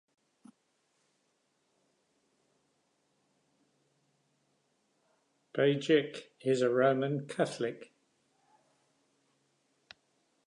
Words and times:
Begich 5.53 6.23
is 6.39 6.63
a 6.63 6.71
Roman 6.71 7.27
Catholic. 7.27 7.93